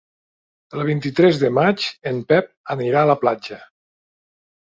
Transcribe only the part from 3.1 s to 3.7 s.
la platja.